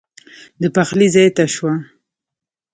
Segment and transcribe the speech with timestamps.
[0.61, 1.73] د پخلي ځای ته شوه.